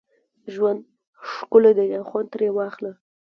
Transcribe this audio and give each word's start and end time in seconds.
ژوند 0.53 0.81
ښکلی 1.33 1.71
دی 1.77 1.87
او 1.97 2.03
خوند 2.09 2.27
ترې 2.33 2.47
واخله 2.53 2.91